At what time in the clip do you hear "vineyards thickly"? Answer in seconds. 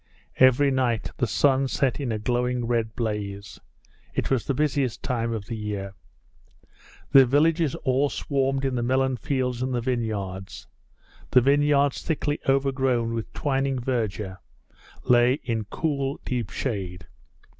11.41-12.39